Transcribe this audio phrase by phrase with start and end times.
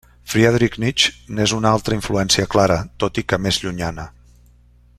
[0.31, 4.07] Friedrich Nietzsche n'és una altra influència clara, tot i que més llunyana.